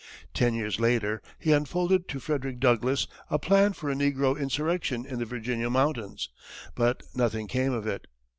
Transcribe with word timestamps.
Ten 0.33 0.55
years 0.55 0.79
later, 0.79 1.21
he 1.37 1.51
unfolded 1.51 2.07
to 2.07 2.19
Frederick 2.19 2.59
Douglass 2.59 3.05
a 3.29 3.37
plan 3.37 3.73
for 3.73 3.87
a 3.87 3.93
negro 3.93 4.35
insurrection 4.35 5.05
in 5.05 5.19
the 5.19 5.25
Virginia 5.25 5.69
mountains, 5.69 6.29
but 6.73 7.03
nothing 7.13 7.45
came 7.47 7.71
of 7.71 7.85
it. 7.85 8.07